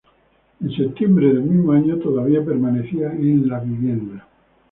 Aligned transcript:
En 0.61 0.75
septiembre 0.75 1.27
del 1.27 1.43
mismo 1.43 1.73
año 1.73 1.95
todavía 1.99 2.43
permanecía 2.43 3.11
a 3.11 3.13
la 3.13 3.59
vivienda. 3.59 4.25